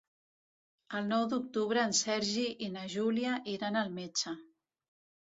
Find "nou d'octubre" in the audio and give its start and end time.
1.09-1.83